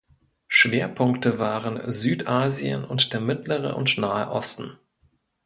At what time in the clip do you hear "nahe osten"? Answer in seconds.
3.99-4.79